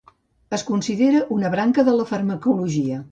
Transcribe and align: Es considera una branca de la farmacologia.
Es 0.57 0.61
considera 0.69 1.21
una 1.35 1.51
branca 1.57 1.85
de 1.91 1.93
la 1.99 2.07
farmacologia. 2.13 3.03